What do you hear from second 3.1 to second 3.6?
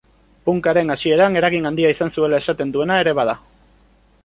bada.